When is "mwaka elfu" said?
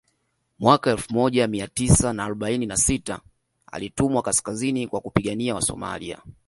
0.59-1.13